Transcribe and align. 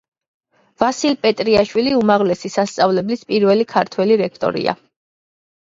ვასილ 0.83 1.17
პეტრიაშვილი 1.25 1.93
უმაღლესი 1.99 2.53
სასწავლებლის 2.55 3.23
პირველი 3.33 3.69
ქართველი 3.75 4.19
რექტორია. 4.23 4.77